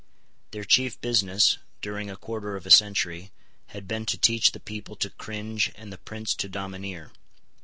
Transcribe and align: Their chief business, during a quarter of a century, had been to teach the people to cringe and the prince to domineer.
Their 0.49 0.63
chief 0.63 0.99
business, 0.99 1.59
during 1.79 2.09
a 2.09 2.17
quarter 2.17 2.55
of 2.55 2.65
a 2.65 2.71
century, 2.71 3.31
had 3.67 3.87
been 3.87 4.07
to 4.07 4.17
teach 4.17 4.51
the 4.51 4.59
people 4.59 4.95
to 4.95 5.11
cringe 5.11 5.71
and 5.75 5.93
the 5.93 5.99
prince 5.99 6.33
to 6.37 6.49
domineer. 6.49 7.11